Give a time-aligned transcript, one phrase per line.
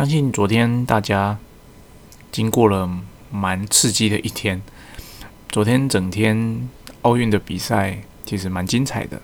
[0.00, 1.36] 相信昨天大家
[2.32, 2.88] 经过了
[3.30, 4.62] 蛮刺激的一天。
[5.50, 6.66] 昨天整天
[7.02, 9.20] 奥运的比赛其实蛮精彩的。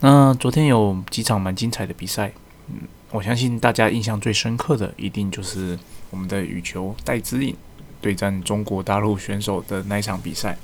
[0.00, 2.32] 那昨天有几场蛮精彩的比赛，
[2.68, 5.78] 嗯，我相信大家印象最深刻的一定就是
[6.08, 7.54] 我们的羽球戴资颖
[8.00, 10.56] 对战中国大陆选手的那一场比赛。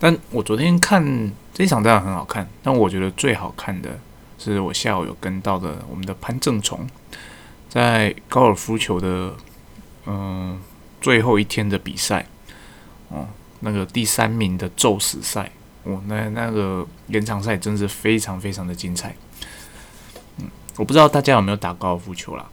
[0.00, 4.00] 但我昨天看这场当然很好看，但我觉得最好看的
[4.36, 6.84] 是我下午有跟到的我们的潘正崇，
[7.68, 9.34] 在高尔夫球的
[10.06, 10.58] 嗯
[11.00, 12.26] 最后一天的比赛，
[13.08, 13.26] 哦，
[13.60, 15.50] 那个第三名的宙死赛。
[15.84, 19.14] 哦，那那个延长赛真是非常非常的精彩。
[20.38, 22.46] 嗯，我不知道大家有没有打高尔夫球啦。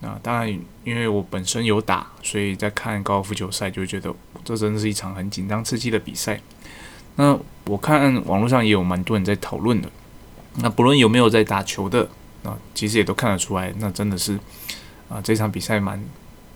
[0.00, 0.48] 那当然，
[0.84, 4.12] 因为我本身有打，所以在看高尔夫球赛就觉得
[4.44, 6.40] 这真的是一场很紧张刺激的比赛。
[7.16, 9.88] 那我看网络上也有蛮多人在讨论的。
[10.56, 12.06] 那不论有没有在打球的
[12.44, 14.38] 啊，其实也都看得出来，那真的是
[15.08, 16.02] 啊这场比赛蛮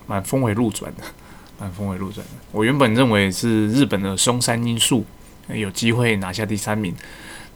[0.06, 1.02] 蛮峰回路转的，
[1.58, 2.32] 蛮峰回路转的。
[2.52, 5.04] 我原本认为是日本的松山英树。
[5.48, 6.92] 有机会拿下第三名，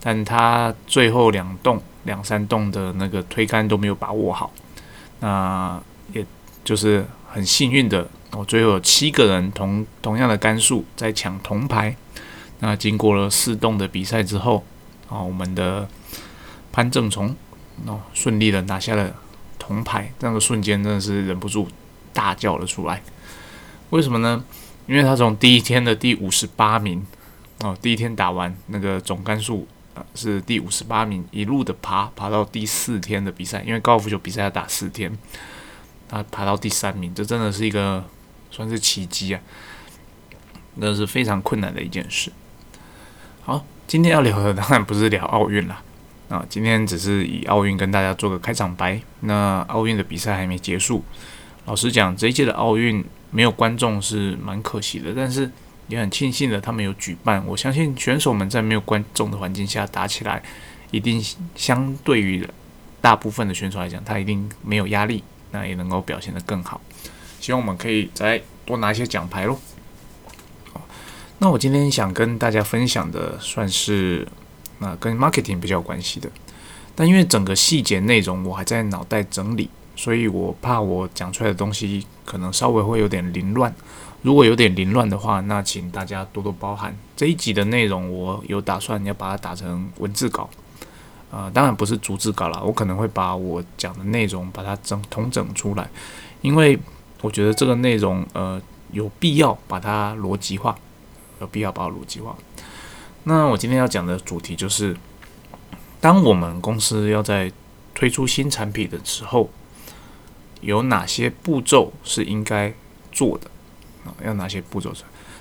[0.00, 4.52] 但他最后两洞、两三洞的那个推杆都没有把握好，
[5.18, 6.24] 那也
[6.62, 11.96] 就是很幸运的，我最后有七个人同同样的杆数在抢铜牌。
[12.60, 14.64] 那经过了四洞的比赛之后，
[15.08, 15.88] 啊，我们的
[16.70, 17.34] 潘正崇
[17.86, 19.14] 哦顺利的拿下了
[19.58, 21.68] 铜牌，那个瞬间真的是忍不住
[22.12, 23.02] 大叫了出来。
[23.90, 24.44] 为什么呢？
[24.86, 27.06] 因为他从第一天的第五十八名。
[27.62, 35.12] 哦，第一天打完那个总杆数啊是第五十八名，一路的爬爬到第四天的比赛，因为高尔夫球比赛要打四天，
[36.08, 38.02] 他爬到第三名，这真的是一个
[38.50, 39.40] 算是奇迹啊，
[40.76, 42.32] 那是非常困难的一件事。
[43.42, 45.82] 好，今天要聊的当然不是聊奥运了，
[46.30, 48.98] 啊，今天只是以奥运跟大家做个开场白。
[49.20, 51.04] 那奥运的比赛还没结束，
[51.66, 55.50] 老实讲，这一届的奥运没有观众是蛮可惜的，但是。
[55.88, 57.44] 也很庆幸的，他们有举办。
[57.44, 60.40] 我相信选手们在没有观众的环境下打起来，
[60.92, 61.20] 一定
[61.56, 62.48] 相对于
[63.00, 66.80] 大部分的选手来讲，他一定没有压力，那也能够表现得更好。
[67.40, 69.58] 希望我们可以再多拿一些奖牌喽。
[71.38, 74.24] 那我今天想跟大家分享的，算是
[74.80, 76.28] 那跟 marketing 比较有关系的，
[76.94, 83.72] 但因为整个细节内容我还在脑袋整理，所以我怕我讲出来的东西可能稍微会有点凌乱。
[84.22, 86.94] 如果有点凌乱的话，那请大家多多包涵。
[87.16, 90.48] 这一集的内容，我有打算要把它打成文字稿，
[91.30, 92.62] 呃，当然不是逐字稿了。
[92.62, 95.88] 我可能会把我讲的内容把它整统整出来，
[96.42, 96.78] 因为
[97.22, 98.60] 我觉得这个内容，呃，
[98.92, 100.76] 有必要把它逻辑化，
[101.40, 102.36] 有必要把它逻辑化。
[103.24, 104.96] 那我今天要讲的主题就是，
[106.00, 107.52] 当我们公司要在
[107.94, 109.50] 推出新产品的时候，
[110.60, 112.72] 有哪些步骤是应该
[113.12, 113.50] 做的？
[114.04, 114.92] 啊，要哪些步骤？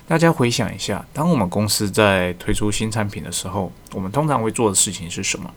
[0.06, 5.50] 大家回想一下，当我们公司在推出新产品的时候，我们通常会做的事情是什么？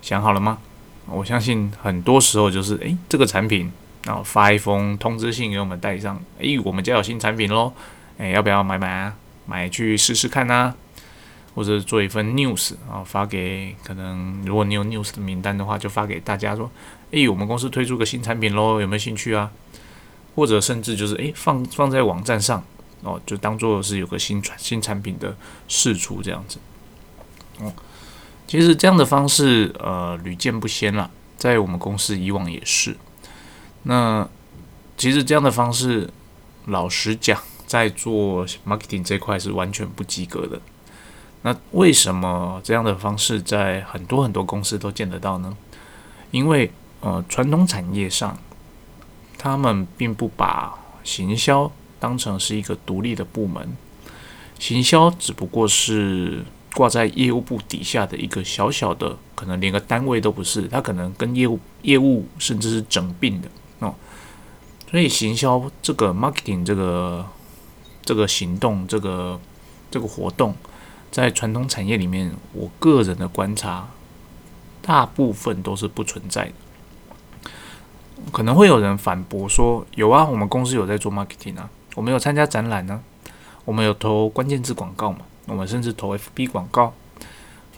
[0.00, 0.58] 想好了吗？
[1.06, 3.70] 我相信很多时候就是，诶，这个产品，
[4.04, 7.72] 然后发一封通知信给我们代理商，诶，我们家有新产品喽，
[8.16, 9.14] 诶，要不要买买啊？
[9.46, 10.74] 买去试试看呐？
[11.54, 16.68] 或者做一份 news，啊发给可能如果你有 news 的名单的话，就发给大家说，
[17.12, 19.52] 诶，我们公司推出个新产品喽，有没有兴趣啊？
[20.34, 22.64] 或者甚至就是诶，放放在网站上
[23.02, 25.36] 哦，就当做是有个新产新产品的
[25.68, 26.58] 试出这样子
[27.60, 27.72] 哦。
[28.48, 32.96] 其实这样的方式呃屡见不鲜了，在我们公司以往也是。
[33.84, 34.28] 那
[34.96, 36.10] 其实这样的方式，
[36.66, 37.40] 老实讲，
[37.74, 40.60] 在做 marketing 这块是完全不及格的。
[41.42, 45.56] 那为什么这样的方式在很多很多公司都见得到呢？
[46.30, 46.70] 因为
[47.00, 48.38] 呃传统产业上。
[49.36, 51.70] 他们并不把行销
[52.00, 53.76] 当成是一个独立的部门，
[54.58, 56.42] 行销只不过是
[56.72, 63.48] 挂在业务部底下的一个小小的，可能连个单位都不是，它可能跟业务业务甚至是整并的
[63.80, 63.94] 哦。
[64.90, 67.26] 所以行销这个 marketing 这个
[68.04, 69.40] 这个行动这个
[69.90, 70.54] 这个活动，
[71.10, 73.88] 在传统产业里面，我个人的观察，
[74.82, 76.52] 大部分都是不存在的。
[78.32, 83.02] 可能会有人反驳说：“有啊，我们公司有在做 marketing 啊，我们有参加展览呢，
[83.64, 86.94] 我们有投关键字广告嘛，我们甚至投 FB 广告，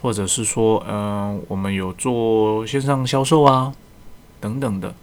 [0.00, 3.75] 或者是说，嗯，我们有做线上销售啊，
[4.40, 4.94] 等等的。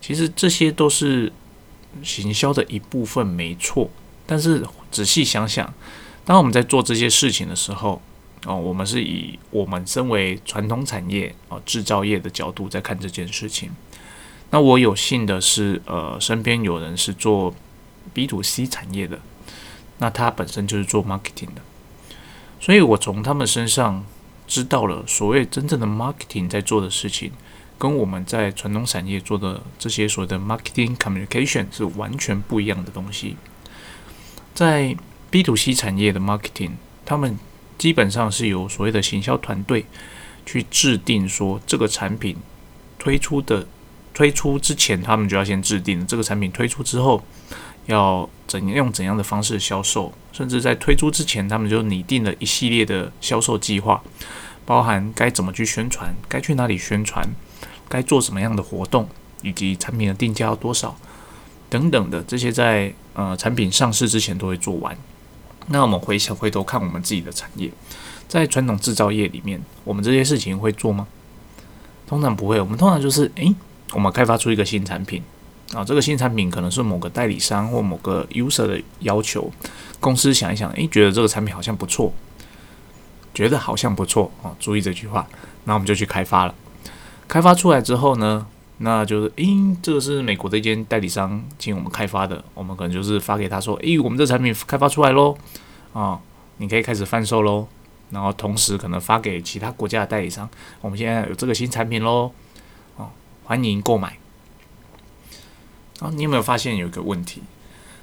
[0.00, 1.32] 其实这些都是
[2.02, 3.88] 行销的一部分，没错。
[4.26, 5.72] 但是仔细想想，
[6.24, 8.02] 当我们在做这些事情的时候，
[8.44, 13.70] 哦，我们是以我们身为传统产业哦制造业的角度在看这件事情。”
[14.50, 17.52] 那我有幸的是，呃，身边有人是做
[18.14, 19.18] B to C 产业的，
[19.98, 21.62] 那他本身就是做 marketing 的，
[22.60, 24.04] 所以我从他们身上
[24.46, 27.32] 知道了所谓真正的 marketing 在做的事情，
[27.76, 33.36] 跟我们在传统产业做的这些所谓的 marketing communication 是完全不一样的东西。
[34.56, 34.96] 在
[35.30, 36.70] B to C 产业的 marketing，
[37.04, 37.38] 他们
[37.76, 39.84] 基本上是由所谓的行销团队
[40.46, 42.38] 去制定说这个产品
[42.98, 43.68] 推出的。
[44.14, 47.22] 推出之前，他们就要先制定这个产品推出之后
[47.84, 54.02] 要怎用怎样的方式销售，甚至在推出之前，他们就拟定了一系列的销售计划，
[54.64, 57.28] 包含该怎么去宣传，该去哪里宣传，
[57.90, 59.06] 该做什么样的活动，
[59.42, 60.96] 以及产品的定价要多少
[61.68, 64.96] 等等的这些，在呃产品上市之前都会做完。
[65.68, 67.70] 那我们回想回头看我们自己的产业，
[68.28, 71.06] 在传统制造业里面，我们这些事情会做吗？
[72.06, 73.54] 通常不会，我们通常就是诶。
[73.92, 75.22] 我们开发出一个新产品
[75.72, 79.48] 啊，这个新产品可能是某个代理商或某个 user 的要求，
[80.00, 82.12] 公司想一想，诶，觉得这个产品好像不错，
[83.32, 85.24] 觉得好像不错啊，注意这句话，
[85.64, 86.54] 那我们就去开发了。
[87.28, 88.44] 开发出来之后呢，
[88.78, 95.36] 那就是诶，这个是美国的一间代理商请我们开发的，我们可能就是发给他说，诶，我们这产品开发出来喽，
[95.92, 96.20] 啊，
[96.58, 97.66] 你可以开始贩售喽，
[98.10, 100.48] 然后同时可能发给其他国家的代理商，
[100.80, 102.32] 我们现在有这个新产品喽。
[103.48, 104.18] 欢迎购买。
[106.00, 107.40] 啊，你有没有发现有一个问题，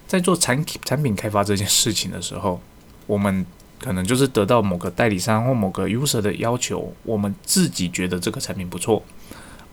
[0.07, 2.61] 在做产品产品开发这件事情的时候，
[3.07, 3.45] 我们
[3.77, 9.03] 可能就是得到某个代理商或某个 user 的要求，我们自己觉得这个产品不错，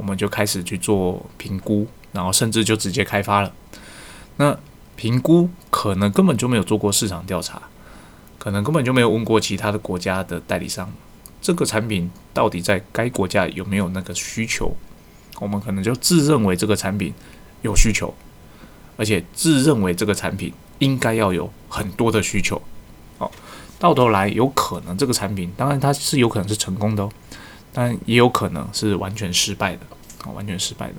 [0.01, 3.53] 我们就开始去做评估，然后甚至就直接开发了。
[4.39, 4.59] 那
[4.97, 7.61] 评估可能根本就没有做过市场调查，
[8.39, 10.91] 可能根本就没有问过其他的国家的代理商，
[11.43, 14.75] 这个产品到底在该国家有没有那个需求。
[15.39, 17.13] 我们可能就自认为这个产品
[17.61, 18.15] 有需求，
[18.97, 22.63] 而且自认为这个产品应该要有很多的需求。
[23.19, 23.31] 哦，
[23.79, 27.11] 到头来有可能这个产品，当然它是有可能是成功的哦，
[27.73, 29.81] 但也有可能是完全失败的。
[30.25, 30.95] 哦，完全失败的。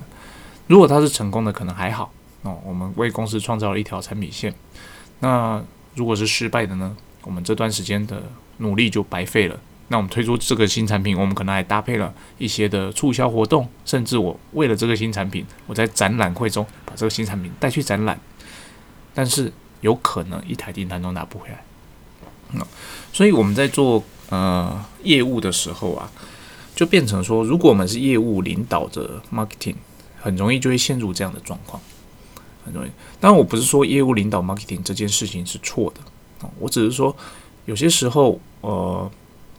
[0.66, 2.12] 如果它是成功的，可能还好。
[2.42, 4.52] 哦，我们为公司创造了一条产品线。
[5.20, 5.62] 那
[5.94, 6.96] 如果是失败的呢？
[7.22, 8.20] 我们这段时间的
[8.56, 9.56] 努力就白费了。
[9.86, 18.18] 那我们推出这个新产品，我们可能还搭配了一些的促销活动，甚至我为了这个新产品，我在展览会中把这个新产品带去展览，
[19.14, 19.52] 但是
[19.82, 21.62] 有可能一台订单都拿不回来。
[22.52, 22.66] 那
[23.12, 26.10] 所以我们在做呃业务的时候啊，
[26.74, 29.76] 就变成说，如果我们是业务领导者 marketing，
[30.20, 31.82] 很容易就会陷入这样的状况，
[32.64, 32.90] 很容易。
[33.20, 37.16] 当然，我不是说业务领导 marketing 这件事情是错的啊，我只是说
[37.66, 39.10] 有些时候呃。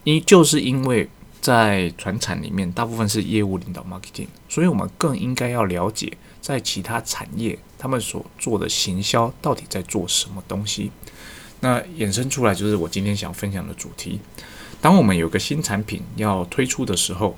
[0.05, 1.07] 因就是因为
[1.39, 6.11] 在船产里面，大部分是业务领导 marketing，所以我们更应该要了解
[6.41, 10.91] 在其他产业他们所做的行销到底在做什么东西。
[11.61, 14.19] 那衍生出来就是我今天想分享的主题。
[14.83, 17.37] 当我们有个新产品要推出的时候，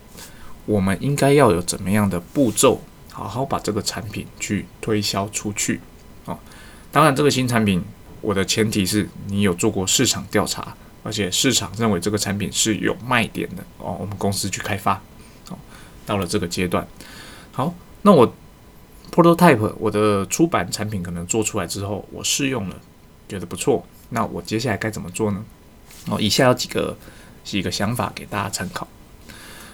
[0.65, 2.81] 我们应该要有怎么样的步骤，
[3.11, 5.79] 好好把这个产品去推销出去
[6.25, 6.35] 啊？
[6.91, 7.83] 当然，这个新产品
[8.21, 10.75] 我的前提是你有做过市场调查。
[11.03, 14.95] 而且市场认为这个产品是有卖点的哦，我们公司去开发，
[15.51, 15.57] 哦，
[16.03, 16.83] 到了这个阶段，
[17.51, 17.71] 好，
[18.01, 18.33] 那我
[19.11, 22.75] prototype 我的出版产品可能做出来之后，我试用了，
[23.29, 25.45] 觉得不错，那我接下来该怎么做呢？
[26.07, 26.97] 哦，以下有几个
[27.45, 28.85] 是一个想法给大家参考。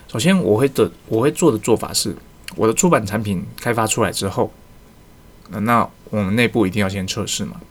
[0.07, 2.15] 首先，我会的我会做的做法是，
[2.55, 4.51] 我的出版产品开发出来之后，
[5.49, 7.61] 那我们内部一定要先测试嘛，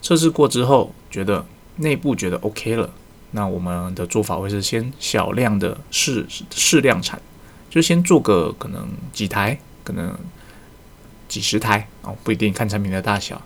[0.00, 1.44] 测试过之后，觉得
[1.76, 2.90] 内部觉得 OK 了。
[3.32, 7.20] 那我们的做法会是先小量的试试量产，
[7.70, 10.14] 就先做个可能几台，可能
[11.28, 13.40] 几十台哦，不一定看产品的大小。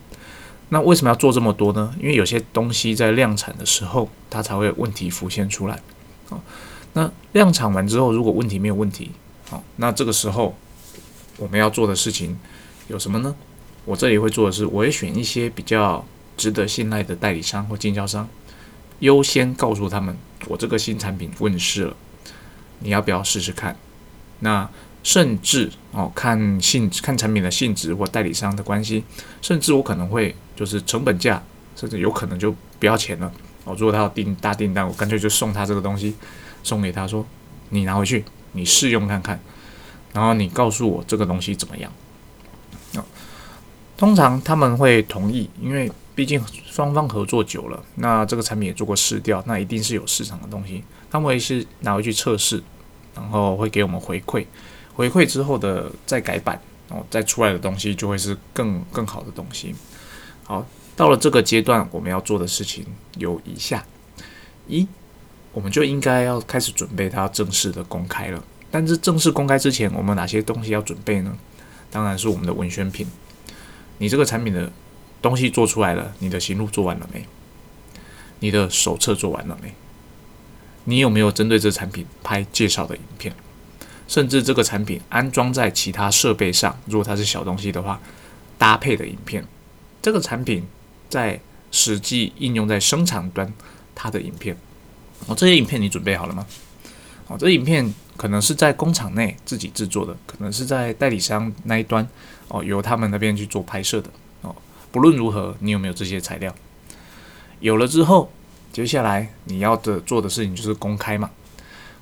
[0.70, 1.94] 那为什么要做这么多呢？
[2.00, 5.80] 因为有些东西在量产的时候，它才会问题浮现出来。
[6.30, 6.40] 哦，
[6.92, 9.10] 那量产完之后，如果问题没有问题，
[9.48, 10.54] 好，那这个时候
[11.38, 12.38] 我们要做的事情
[12.88, 13.34] 有什么呢？
[13.84, 16.04] 我这里会做的是，我会选一些比较
[16.36, 18.28] 值得信赖的代理商或经销商。
[19.00, 20.16] 优先告诉他们，
[20.48, 21.96] 我这个新产品问世了，
[22.80, 23.76] 你要不要试试看？
[24.40, 24.68] 那
[25.02, 29.04] 甚至哦，看性看产品的性质或代理商的关系，
[29.40, 31.42] 甚至我可能会就是成本价，
[31.76, 33.30] 甚至有可能就不要钱了。
[33.66, 36.14] 哦，如果他要订大订单，我干脆就送他这个东西，
[36.62, 37.22] 送给他说，
[37.68, 39.38] 你拿回去，你试用看看，
[40.14, 41.92] 然后你告诉我这个东西怎么样。
[42.94, 43.04] 哦，
[43.98, 45.92] 通常他们会同意，因为。
[46.16, 50.82] 毕竟双方合作久了，那这个产品也做过试调，那一定是有市场的东西。
[51.10, 52.62] 他们会是拿回去测试，
[53.14, 54.46] 然后会给我们回馈，
[54.94, 56.58] 回馈之后的再改版，
[56.88, 59.74] 哦，再出来的东西就会是更更好的东西。
[60.44, 62.84] 好，到了这个阶段，我们要做的事情
[63.18, 63.84] 有以下：
[64.66, 64.88] 一，
[65.52, 68.42] 我们就应该要开始准备它正式的公开了。
[68.70, 71.36] 但是正式公开之前，我们哪些东西要准备呢？
[71.90, 73.06] 当然是我们的文宣品。
[73.98, 74.72] 你这个产品的
[75.22, 77.24] 东西做出来了，你的行路做完了没？
[78.40, 79.72] 你的手册做完了没？
[80.84, 83.34] 你有没有针对这产品拍介绍的影片？
[84.08, 88.00] 甚至这个产品安装在其他设备上，如果它是小东西的话，
[88.56, 89.44] 搭配的影片。
[90.02, 90.64] 这个产品
[91.08, 93.52] 在实际应用在生产端，
[93.94, 94.56] 它的影片。
[95.26, 96.46] 哦，这些影片你准备好了吗？
[97.28, 102.06] 哦，这影片可能是在工厂内自己制作的，可能是在代理商那一端
[102.48, 104.10] 哦，由他们那边去做拍摄的。
[104.42, 104.54] 哦，
[104.92, 106.54] 不论如何，你有没有这些材料？
[107.60, 108.30] 有了之后。
[108.72, 111.30] 接下来你要的做的事情就是公开嘛。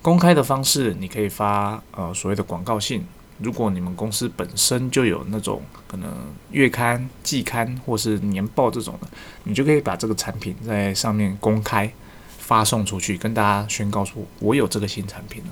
[0.02, 3.06] 公开的方式，你可以发呃所谓的广告信。
[3.38, 6.08] 如果你们公司本身就有那种可能
[6.50, 9.08] 月刊、季刊或是年报这种的，
[9.44, 11.92] 你就可以把这个产品在上面公开
[12.38, 15.50] 发送出去，跟大家宣告说我有这个新产品了。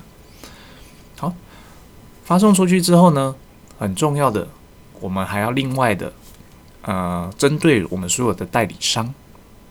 [1.18, 1.34] 好，
[2.24, 3.34] 发送出去之后呢，
[3.78, 4.48] 很重要的，
[5.00, 6.12] 我们还要另外的
[6.82, 9.12] 呃，针对我们所有的代理商。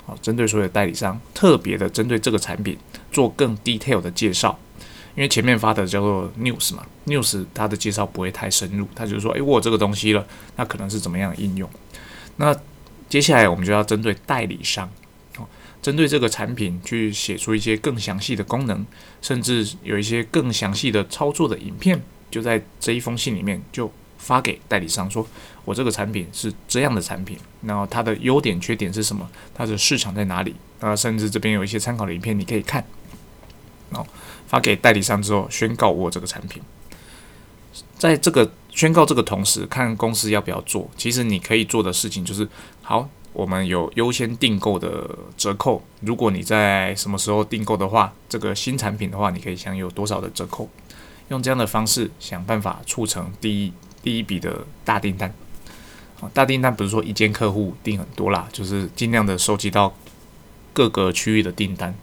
[0.08, 2.76] 啊，针对所有代理商，特别的针对这个产品
[3.12, 4.58] 做更 detail 的介绍，
[5.16, 10.26] 因为前面发的叫做 news 嘛，news 它的介绍不会太深入，它就是说，诶，我这个东西了，
[10.56, 11.70] 那可能是怎么样的应用？
[12.38, 12.56] 那
[13.10, 14.90] 接下来我们就要针对代理商，
[15.38, 15.48] 哦，
[15.82, 18.86] 针对这个产品去写出一些更详细的功能，
[19.22, 23.92] 甚至有一些更详细的操作的影片，就在这一封信里面就。
[24.22, 25.28] 发给代理商说
[25.66, 29.28] ：“我这个产品是这样的产品，然后它的优点、缺点是什么？
[29.52, 30.56] 它的市场在哪里？
[30.80, 32.86] 啊，甚至这边有一些参考的影片，你可以看。
[33.92, 34.06] 哦，
[34.48, 36.62] 发给代理商之后，宣告我这个产品。
[37.98, 40.90] 在这个宣告这个同时，看公司要不要做。
[40.98, 42.48] 其实你可以做的事情就是：
[42.82, 45.82] 好，我们有优先订购的折扣。
[46.02, 50.68] 如果你在什么时候订购的话，这个新产品的话，你可以享有多少的折扣？
[51.30, 55.32] 用这样的方式想办法促成第一。”第一笔的大订单，
[56.34, 59.94] 大订单不是说一间客户订很多啦，就是尽量的收集到
[60.74, 61.94] 各个区域的订单，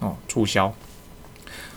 [0.00, 0.74] 哦，促销，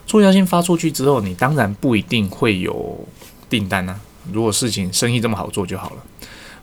[0.06, 3.08] 促销信发出去之后，你当然不一定会有
[3.50, 4.00] 订单啊。
[4.32, 6.04] 如果事情生意这么好做就好了，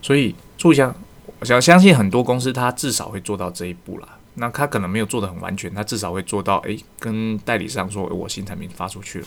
[0.00, 0.94] 所以促销，
[1.40, 4.08] 我想相信很多公司它至少会做到这一步啦。
[4.34, 9.26] 那他可能没有做的很完全，他至少会做到，诶，跟代理商说，我新产品发出去了。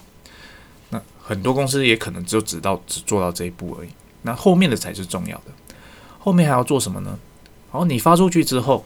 [0.90, 3.90] 那很多公司也可能就只到只做到这一步而已，
[4.24, 5.44] 那后面的才是重要的。
[6.18, 7.20] 后面还要做什么呢？
[7.70, 8.84] 好，你发出去之后，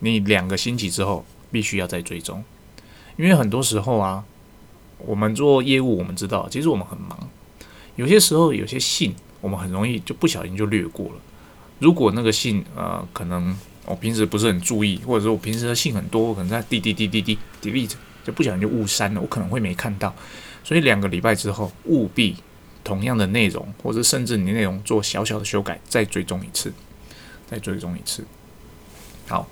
[0.00, 2.44] 你两个星期之后必须要再追踪，
[3.18, 4.24] 因为很多时候啊，
[4.98, 7.28] 我们做业务，我们知道其实我们很忙，
[7.96, 11.14] 有些时候有些信我们很容易就不小心就略过了。
[11.80, 17.94] 如果那个信呃，可能我平时不是很注意，或者说我平时的信很多，我可能在滴滴滴滴滴 delete
[18.24, 20.14] 就不小心就误删了，我可能会没看到。
[20.62, 22.36] 所以两个礼拜之后，务必
[22.84, 26.72] 同样的内容，或者甚至你内容做小小的修改，再追踪一次，
[27.50, 28.24] 再追踪一次。
[29.26, 29.48] 好，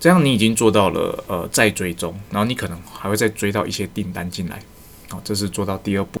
[0.00, 4.60] 这样你已经做到了呃再追踪，然后你可能还会再追到一些订单进来。
[5.08, 6.20] 好，这是做到第二步。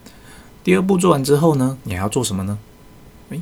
[0.62, 2.58] 第二步做完之后呢，你还要做什么呢？
[3.30, 3.40] 诶，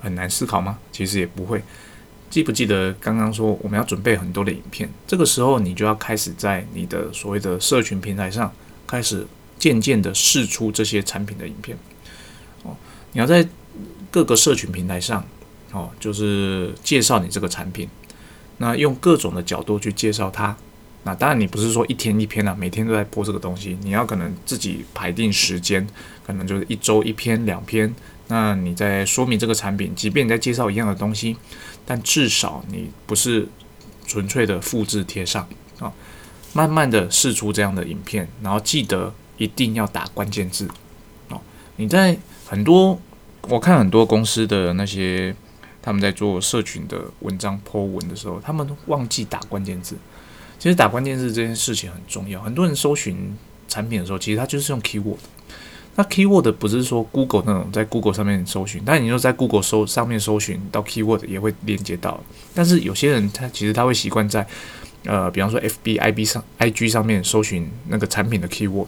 [0.00, 0.78] 很难思考吗？
[0.92, 1.62] 其实也不会。
[2.30, 4.88] 记不记得刚刚说我们要准备很多的影片？
[5.06, 8.52] 这个时候你就要开始在你的所谓的社群平台上
[8.86, 9.26] 开始。
[9.58, 11.78] 渐渐的试出这些产品的影片，
[12.64, 12.74] 哦，
[13.12, 13.46] 你要在
[14.10, 15.24] 各个社群平台上，
[15.70, 17.88] 哦，就是介绍你这个产品，
[18.62, 20.56] 那用各种的角度去介绍它。
[21.02, 25.86] 那当然你不是说一天一篇啊，每天都在播这个东西，你要可能自己排定时间，
[26.24, 27.92] 可能就是一周一篇两篇。
[28.28, 31.36] 那你在说明这个产品，即便你在介绍一样的东西，
[31.84, 33.48] 但至少你不是
[34.06, 35.46] 纯粹的复制贴上
[35.80, 35.92] 啊，
[36.52, 39.12] 慢慢的试出这样的影片，然后记得。
[39.38, 40.68] 一定要打关键字
[41.28, 41.40] 哦！
[41.74, 42.16] 你在
[42.46, 42.96] 很多
[43.48, 45.34] 我看很多公司的那些
[45.82, 49.96] 他们在做社群的文章 po 文的时候，他们忘记打关键字。
[50.58, 52.40] 其实打关键字这件事情很重要。
[52.40, 53.36] 很多人搜寻
[53.66, 55.16] 产品的时候，其实他就是用 keyword。
[55.96, 62.18] 那 keyword 不是说 Google 那种在 Google 上面搜寻，但你说在 Google 搜上面搜寻到 keyword 也会连接到。
[62.54, 64.46] 但是有些人他其实他会习惯在
[65.04, 68.86] 呃，比方说 FB、IB 上、IG 上面搜寻那个产品的 keyword。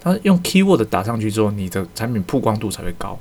[0.00, 3.18] 它用 keyword 打上去之后，你的产品曝光度才会高。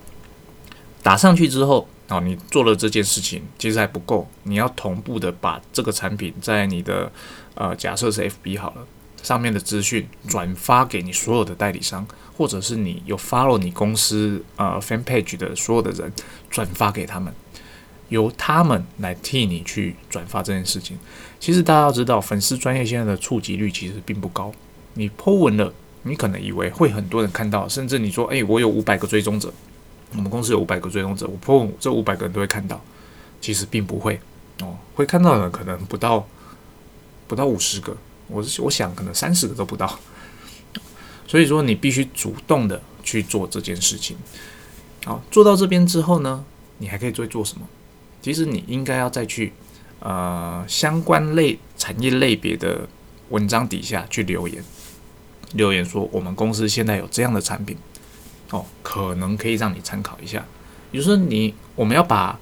[1.04, 7.10] 打上去之后，哦，你做了这件事情其实还不够，你要同步的把这个产品在你的
[7.56, 8.86] 呃，假设是 FB 好了，
[9.24, 16.12] 上面的资讯转发给你所有的代理商，或者是你有 follow 你公司呃 fan page 的所有的人
[16.50, 17.34] 转发给他们，
[18.10, 21.00] 由他们来替你去转发这件事情。
[21.40, 24.52] 其实大家要知道，粉丝专业现在的触及率其实并不高。
[24.96, 29.54] 你 po 文了，你可能以为会很多人看到，甚至你说，诶，我有五百个追踪者，
[30.16, 32.80] 我们公司有五百个追踪者，我碰这五百个人都会看到，
[33.40, 34.20] 其实并不会
[34.60, 36.28] 哦，会看到的可能不到
[37.28, 37.96] 不到五十个。
[38.28, 40.00] 我我想可能三十个都不到，
[41.28, 44.16] 所以说你必须主动的去做这件事情。
[45.04, 46.46] 好，做到这边之后呢，
[46.78, 47.68] 你还可以再做什么？
[48.22, 49.52] 其实你应该要再去
[50.00, 52.88] 呃相关类产业类别的
[53.30, 54.64] 文章底下去留言，
[55.54, 57.76] 留言说我们公司现在有这样的产品，
[58.52, 60.46] 哦，可能可以让你参考一下。
[60.92, 62.40] 比如说你我们要把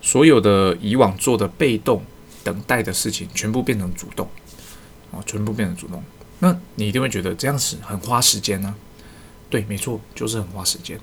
[0.00, 2.02] 所有的以往做的被动
[2.42, 4.28] 等待的事情全部变成主动。
[5.10, 6.04] 哦，全部变成主动，
[6.40, 8.74] 那你一定会觉得这样子很花时间呢？
[9.48, 10.98] 对，没错，就是很花时间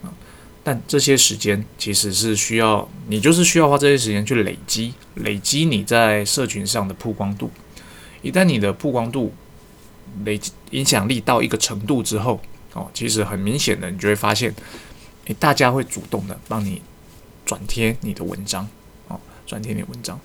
[0.00, 0.14] 啊。
[0.62, 7.50] 但这些时间其实是需要你，就是需要花这些时间去累积，累积你在社群上的曝光度。
[8.22, 9.34] 一旦你的曝光度
[10.24, 12.40] 累积影响力到一个程度之后，
[12.74, 14.54] 哦，其实很明显的，你就会发现，
[15.26, 16.82] 诶，大家会主动的帮你
[17.44, 18.68] 转贴你的文章，
[19.08, 20.18] 哦，转贴你的文章。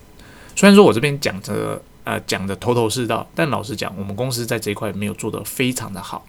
[0.55, 1.81] 虽然说我这边讲的。
[2.05, 6.25] 呃，讲的头头是道，但老实讲，我们公司在这一块没有做得非常的好。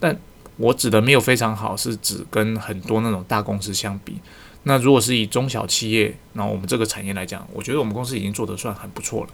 [0.00, 0.18] 但
[0.56, 4.16] 我指的没有非常好，是指跟很多那种大公司相比。
[4.62, 9.28] 那如果是以中小企业，那我们这个产业来讲，我觉得我们公司已经做得算很不错了。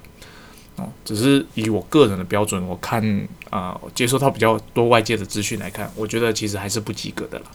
[0.79, 7.47] 哦，只是以我个人的标准，我看啊，接收到比较多外界的资讯来看，我觉得其实还是不及格的啦。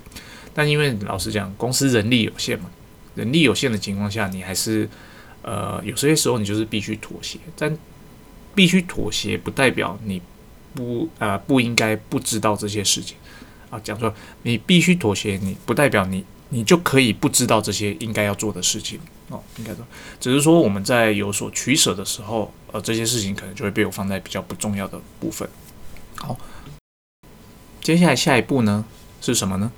[0.54, 2.70] 但因为老实讲，公司人力有限嘛，
[3.16, 4.88] 人力有限的情况下，你还是
[5.42, 7.40] 呃，有些时候你就是必须妥协。
[7.56, 7.76] 但
[8.54, 10.22] 必须妥协，不代表你
[10.76, 13.16] 不呃不应该不知道这些事情
[13.70, 13.80] 啊。
[13.84, 19.00] 讲说你必须妥协，你不代表你你就可以不知道这些应该要做的事情
[19.30, 19.42] 哦。
[19.58, 19.86] 应该说，
[20.20, 25.48] 只是说我们在有所取舍的时候，呃，这些事情可能就会被我放在比较不重要的部分。
[26.18, 26.38] 好，
[27.80, 28.84] 接下来下一步呢
[29.22, 29.72] 是什么呢？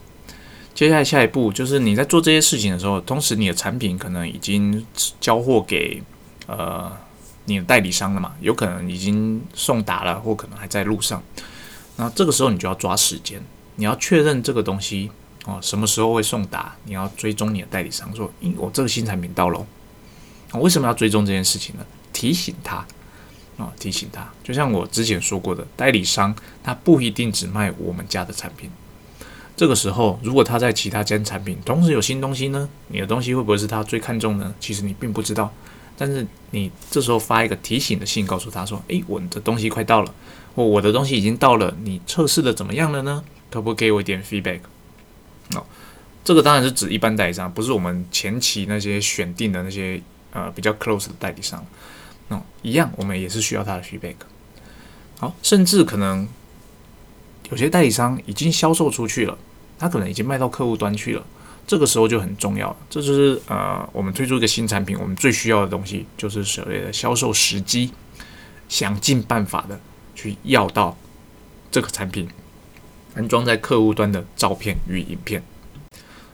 [0.74, 4.84] 接下来下一步就是你在做这些事情的时候，同时你的产品可能已经
[5.20, 6.02] 交货给
[6.48, 6.92] 呃。
[7.48, 8.34] 你的代理商了嘛？
[8.42, 11.22] 有可能已经送达了，或可能还在路上。
[11.96, 13.40] 那这个时候你就要抓时间，
[13.76, 15.12] 你要确认这个东西
[15.46, 19.64] 哦什么时候会送达，你要追踪你的代理商，说：“因我这个新产品到了。”
[20.58, 21.86] 为什么要追踪这件事情呢？
[22.15, 22.78] 提醒他
[23.58, 24.25] 啊，提醒他。
[24.41, 28.71] 就像我之前说过的，代理商他不一定只卖我们家的产品。
[29.58, 34.56] 这个时候，如果他在其他间产品同时有新东西呢，你的东西会不会是他最看重呢？
[34.60, 35.51] 其实你并不知道。
[35.97, 40.13] 但是你这时候发一个提醒的信，告诉他说：“诶，我的东西快到了，
[40.54, 43.23] 或我的东西已经到了，你测试的怎么样了呢？
[43.49, 44.60] 可不可以给我一点 feedback？”
[45.56, 45.63] 哦，
[46.25, 50.01] 这个当然是指一般代理商，不是我们前期那些选定的那些
[50.32, 51.65] 呃比较 close 的代理商。
[52.30, 54.16] 哦，一样，我们也是需要他的 feedback。
[55.20, 56.28] 好，甚至可能
[57.52, 59.38] 有些代理商已经销售出去了，
[59.78, 61.24] 他可能已经卖到客户端去了。
[61.68, 67.92] 这个时候就很重要了，这就是呃，我们推出一个新产品，我们最需要的东西就是所谓的销售时机，
[68.70, 69.80] 想尽办法的
[70.14, 70.96] 去要到
[71.72, 72.28] 这个产品
[73.16, 75.42] 安装在客户端的照片与影片。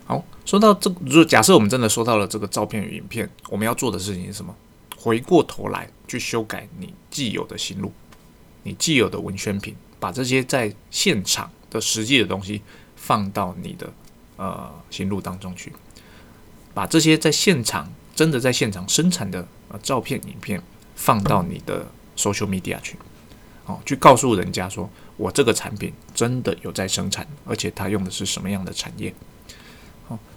[0.04, 4.54] 好，说到这，如果假设我们真的收到了这个照片与影片，我们要做的事情是什么？
[5.02, 7.92] 回过头来去修改你既有的行路，
[8.62, 12.62] 你既有的文宣品，把这些在现场的实际的东西
[12.94, 13.92] 放到你的。
[14.38, 15.72] 呃，行路当中去，
[16.74, 20.60] 把这些在现场真的在现场生产的呃照片、影片
[20.96, 21.86] 放到你的
[22.16, 22.96] social media 去，
[23.66, 29.14] 哦，去告诉人家说，我这个产品真的有在生产，而且它用的是什么样的产业。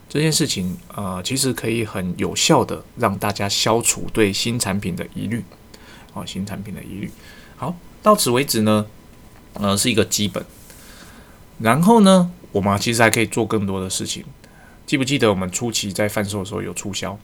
[0.08, 5.44] 这件事情呃，其实可以很有效的让大家消除对新产品的疑虑。
[6.14, 7.12] 哦，新产品的疑虑。
[7.58, 8.86] 好，到此为止呢，
[9.54, 10.46] 呃，是一个基本。
[11.60, 12.32] 然后呢？
[12.52, 14.24] 我们其实还可以做更多的事情。
[14.86, 17.18] 记不记得我们初期在贩售的时候有促销？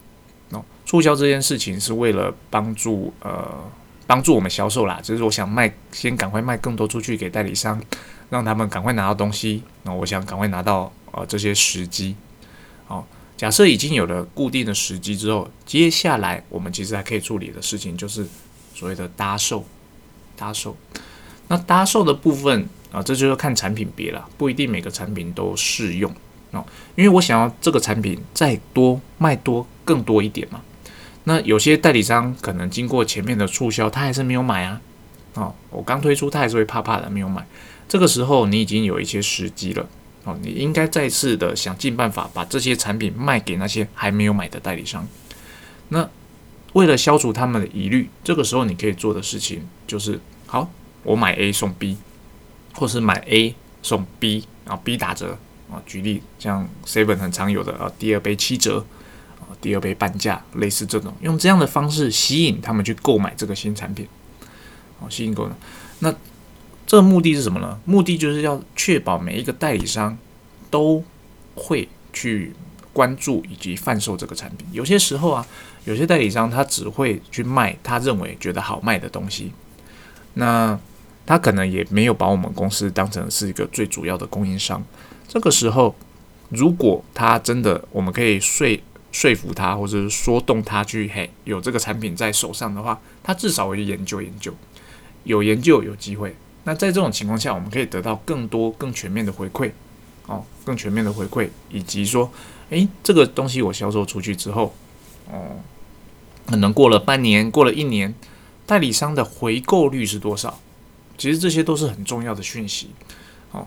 [0.49, 3.47] 哦，促销这件事情是为了帮助呃
[4.05, 7.81] 帮助我们销售啦，就是我想卖，先赶快卖更多出去给代理商，
[8.29, 9.63] 让他们赶快拿到东西。
[9.83, 12.17] 那我想赶快拿到呃这些时机。
[12.91, 13.03] 哦，
[13.37, 18.27] 假设已经有了固定的时机之后，接下来我们其实还可以处理的事情就是
[18.75, 19.63] 所谓的搭售，
[20.35, 20.75] 搭售。
[21.47, 22.67] 那搭售的部分。
[22.91, 26.13] 啊，这就是看产品别了，不一定每个产品都适用
[26.51, 26.61] 哦。
[26.97, 30.59] 因为我想要这个产品再多卖多更多一点嘛。
[31.23, 34.81] 那有些代理商可能经过前面的促销，他还是没有买啊。
[35.35, 37.47] 哦，我刚推出，他还是会怕怕的，没有买。
[37.87, 39.87] 这个时候你已经有一些时机了，
[40.23, 45.07] 哦，你应该再次的想尽办法把这些产品卖给那些还没有买的代理商。
[45.89, 46.07] 那
[46.73, 50.69] 为了消除他们的疑虑，这个时候你可以做的事情就是：好，
[51.03, 51.97] 我买 A 送 B，
[52.75, 55.37] 或是买 A 送 B，然后 B 打折
[55.71, 55.81] 啊。
[55.85, 58.85] 举例像 Seven 很常有的啊，第二杯七折
[59.39, 64.07] 啊，第二杯半价，类似这种，用这样的方式吸引他们去购买这个新产品。
[64.99, 65.55] 哦，吸引购买。
[65.99, 66.13] 那
[66.85, 67.79] 这个目的是什么呢？
[67.85, 70.17] 目的就是要确保每一个代理商
[70.69, 71.03] 都
[71.55, 72.53] 会去
[72.93, 74.67] 关注以及贩售这个产品。
[74.71, 75.45] 有些时候啊。
[75.83, 79.51] 有些代理商他只会去卖他认为觉得好卖的东西，
[80.35, 80.79] 那
[81.25, 84.83] 他可能也没有把我们公司当成是一个最主要的供应商。
[85.27, 85.95] 这个时候，
[86.49, 88.79] 如果他真的我们可以说
[89.11, 94.53] 说服他，或者是说动他去嘿有这个产品在手上的话，他至少会去研究研究，
[95.23, 96.35] 有研究有机会。
[96.63, 99.71] 那在这种情况下，我们可以得到更多更全面的回馈
[100.27, 102.31] 哦，更全面的回馈，以及说，
[102.69, 104.73] 诶，这个东西我销售出去之后，
[105.31, 105.59] 哦。
[106.43, 108.13] 可能过了半年，过了一年，
[108.65, 110.59] 代理商的回购率是多少？
[111.17, 112.89] 其实这些都是很重要的讯息。
[113.51, 113.65] 哦，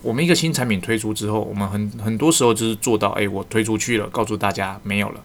[0.00, 5.20] 我们一个新产品推出之后，我们很很多时候就是做到，哎，我推出去了，告诉大家没有了，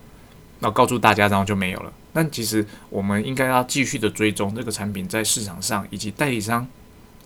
[0.59, 1.93] 那告诉大家，然后就没有了。
[2.11, 6.67] 但其实我们应该要继续的追踪这个产品在市场上，以及代理商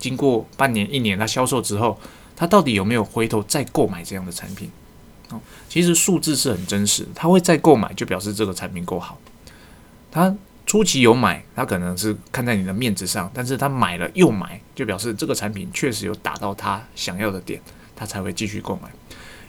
[0.01, 1.97] 经过半年、一年它销售之后，
[2.35, 4.69] 它到底有没有回头再购买这样的产品？
[5.29, 9.17] 哦，其实数字是很真实的，他会再购买，就表示这个产品够好。
[10.11, 10.35] 他
[10.65, 17.61] 初期有买，他可能是看在你的面子上，但是他买了又买，就表示这个产品确实有达到他想要的点，
[17.95, 18.91] 他才会继续购买。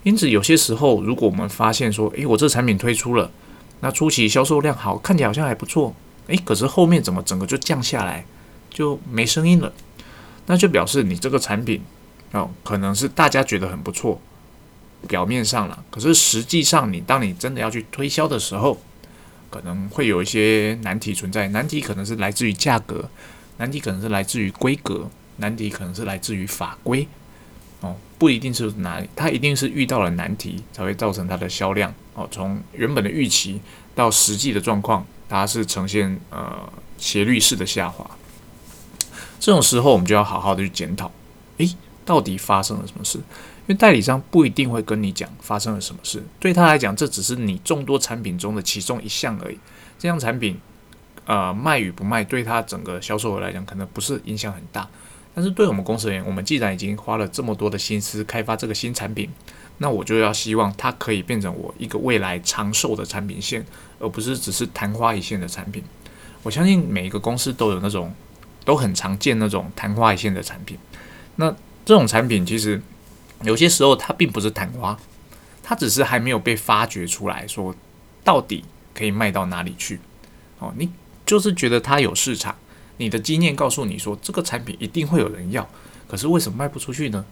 [0.05, 3.31] 因此，有些时候如果我们发现说，诶，我这产品推出了，
[3.81, 5.95] 那初期销售量好，看起来好像还不错，
[6.29, 8.25] 诶，可是后面怎么整个就降下来，
[8.71, 9.73] 就没声音了，
[10.47, 11.81] 那就表示你这个产品
[12.33, 14.21] 哦，可能是大家觉得很不错，
[15.07, 18.81] 表面上了，可是实际上你当你真的要去推销的时候，
[19.51, 23.09] 可能会有一些难题存在，难题可能是来自于价格，
[23.59, 27.07] 难题可能是来自于规格，难题可能是来自于法规，
[27.81, 33.61] 哦，不一定是哪里，它一定是遇到了难题才会造成它的销量哦，从原本的预期
[33.95, 38.11] 到实际的状况，它是呈现呃斜率式的下滑，
[39.43, 41.11] 这种时候我们就要好好的去检讨，
[41.57, 41.69] 诶，
[42.05, 43.19] 到底发生了什么事？
[43.19, 43.25] 因
[43.67, 49.59] 为代理商不一定会跟你讲发生了什么事，对他来讲，这只是你众多产品中的其中一项而已。
[49.99, 50.57] 这样产品，
[51.25, 54.89] 呃，卖与不卖，对他整个销售额来讲，可能不是影响很大。
[55.35, 59.29] 但是对我们公司而言，我们既然已经花了这么多的心思开发这个新产品，
[59.79, 63.67] 那我就要希望它可以变成我一个未来长寿的产品线，
[63.99, 65.83] 而不是只是昙花一现的产品。
[66.45, 68.13] 我相信每一个公司都有那种
[68.65, 70.79] 都很常见那种昙花一现的产品。
[71.37, 71.51] 那
[71.85, 72.81] 这种产品其实。
[73.45, 74.97] 有些时候它并不是昙花，
[75.65, 77.75] 它只是还没有被发掘出来，说
[78.23, 79.99] 到底可以卖到哪里去。
[80.61, 80.89] 哦，你
[81.27, 82.55] 就是觉得它有市场，
[82.99, 85.69] 你的经验告诉你说这个产品一定会有人要，
[86.07, 87.25] 可是为什么卖不出去呢？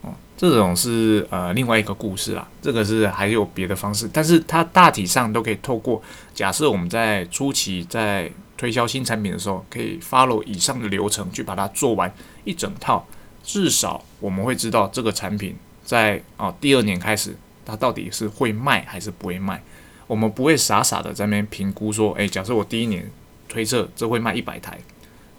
[0.00, 6.02] 哦，这种是呃另外一个故事啦，这个是还有别的方式，但是它大体上都可以透过
[6.34, 12.12] 假设我们在初期在推销新产品的时候，可以 follow 以上的流程去把它做完
[12.44, 13.06] 一整套。
[13.42, 19.62] 至少我们会知道这个产品在啊第二年开始，它到底是会卖还是不会卖。
[20.08, 23.08] 我们不会傻傻的在那边评估说，诶，假设我第一年
[23.48, 24.78] 推测这会卖一百台，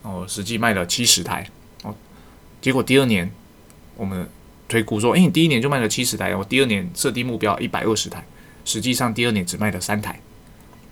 [0.01, 1.45] 哦，实际卖了七十台，
[1.83, 1.95] 哦，
[2.61, 3.29] 结果第二年
[3.95, 4.29] 我们
[4.67, 8.25] 推估说，诶，你第一年就卖了七十台，我第二年设定目标一百二十台，
[8.63, 10.19] 实际上第二年只卖了三台，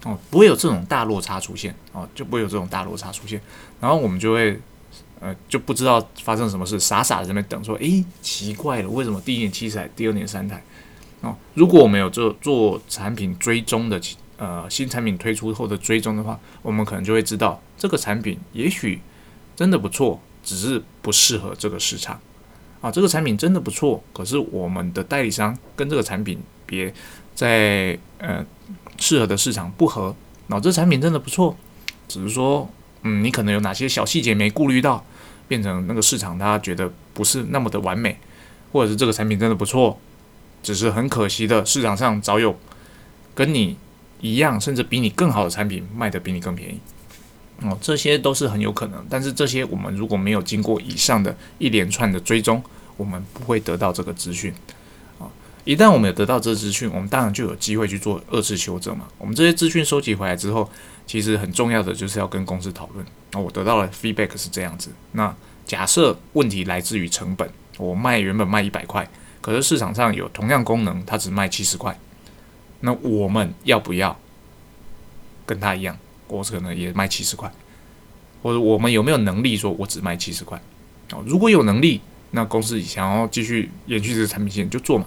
[0.06, 3.42] 哦，不会有这种大落差出现，哦，就不会有这种大落差出现，
[3.82, 4.58] 然后我们就会。
[5.22, 10.62] 呃，就不知道发生什么事，傻傻的在那边等，说，诶，奇怪了，为什么第一年七台，第二年三台？
[11.22, 14.00] 哦，如果我们有做做产品追踪的，
[14.38, 19.02] 呃，新产品推出后的追踪的话，我们可能就会知道这个产品也许
[19.56, 22.20] 真的不错，只是不适合这个市场。
[22.82, 26.94] 啊，这个产品真的不错，可是我们的代理商跟这个产品别
[27.34, 28.46] 在呃
[28.98, 30.16] 适合的市场不合。
[30.48, 31.56] 那这产品真的不错，
[32.08, 32.70] 只是说，
[33.04, 35.04] 嗯，你可能有哪些小细节没顾虑到。
[35.48, 38.18] 变成那个市场，他觉得不是那么的完美，
[38.72, 39.96] 或者是这个产品真的不错，
[40.64, 42.58] 只是很可惜的，市场上早有
[43.36, 43.78] 跟你
[44.22, 46.80] 一样，甚至比你更好的产品卖的比你更便宜，
[47.62, 49.06] 哦，这些都是很有可能。
[49.08, 52.64] 但是这些我们如果没有经过以上的一连串的追踪，
[52.98, 54.52] 我们不会得到这个资讯，
[55.66, 59.08] 一旦我们有得到这资讯，我们当然就有机会去做二次修正嘛。
[59.18, 60.70] 我们这些资讯收集回来之后，
[61.08, 63.04] 其实很重要的就是要跟公司讨论。
[63.32, 64.92] 那我得到了 feedback 是这样子。
[65.14, 69.10] 那假设问题来自于成本，我卖原本卖一百块，
[69.42, 72.00] 可是市场上有同样功能，它只卖七十块，
[72.82, 74.16] 那我们要不要
[75.48, 75.98] 跟他一样？
[76.28, 77.52] 我可能也卖七十块，
[78.44, 80.62] 或者我们有没有能力说我只卖七十块？
[81.12, 82.02] 哦，如果有能力，
[82.32, 85.06] 那公司想要继续延续这个产品线就做嘛。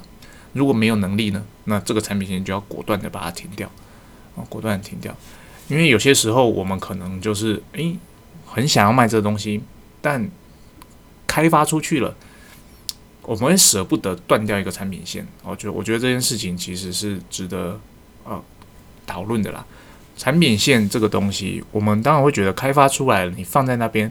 [0.52, 3.68] 如果没有能力呢，那这个产品线就要果断的把它停掉，
[4.36, 5.14] 啊，果断停掉。
[5.68, 7.96] 因为有些时候我们可能就是诶，
[8.46, 9.60] 很想要卖这个东西，
[10.00, 10.30] 但
[11.26, 12.14] 开发出去了，
[13.22, 15.26] 我们会舍不得断掉一个产品线。
[15.42, 17.78] 我觉，我觉得这件事情其实是值得
[18.24, 18.42] 呃
[19.06, 19.64] 讨论的啦。
[20.16, 24.10] 产品线这个东西，我们当然会觉得开发出来了，你放在那边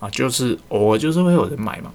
[0.00, 1.92] 啊，就是偶尔就是会有人买嘛。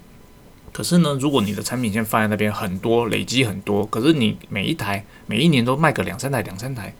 [0.72, 6.94] 可是呢，如果你的产品线放在那边很多，累积很多，可是你每一台每一年都卖个两三台两三台，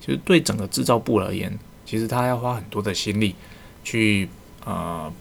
[0.00, 3.34] 其实对整个制造部而言，其实他要花很多的心力
[3.82, 4.28] 去
[4.64, 5.12] 呃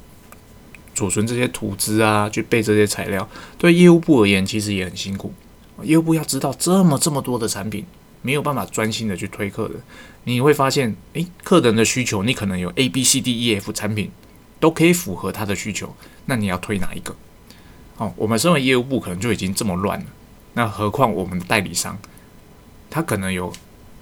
[0.93, 3.27] 储存这些图资啊，去备这些材料。
[3.57, 5.33] 对业务部而言，其实也很辛苦。
[5.81, 7.85] 业务部要知道这么这么多的产品。
[8.21, 9.79] 没有办法专心的去推客人，
[10.23, 14.09] 你会发现，诶，客人的需求，你可能有 A、B、C、D、E、F 产品
[14.59, 17.15] 都可以符合他的需求，那你要推哪一个？
[17.97, 20.05] 哦，我们身为业务部可能就已经这么乱了，
[20.53, 21.97] 那何况我们代理商，
[22.89, 23.51] 他可能有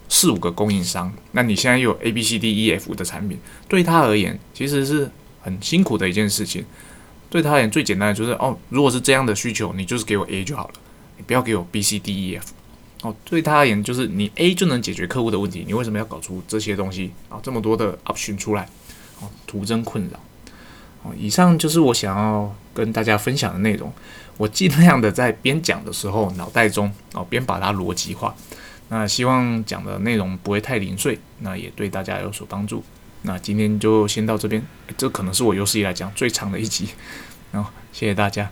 [0.10, 5.10] 四五个供应商，那你现在又有 A、B、C、D、E、F 的产品，对他而言其实是
[5.42, 6.66] 很辛苦的一件事情。
[7.30, 10.74] 对他而言最简单的就是，哦，如果是这样的需求，你就是给我 A 就好了，
[11.18, 12.54] 你不要给我 B、C、D、E、F。
[13.02, 17.40] 哦，对他而言，就是你 A 就能解决客户的问题，你为什么要搞出这些东西啊？
[17.44, 18.68] 这么多的 option 出来，
[19.20, 20.20] 哦，徒增困扰。
[21.04, 23.92] 哦，以上就是我想要跟大家分享的内容。
[24.38, 28.34] 我尽量的在边讲的时候，脑袋中哦边把它逻辑化。
[28.90, 32.84] 那希望讲的内容不会太零碎，那也对大家有所帮助。
[33.22, 34.62] 那今天就先到这边，
[34.98, 36.90] 这可能是我有史以来讲最长的一集。
[37.52, 38.50] 然后谢谢大家。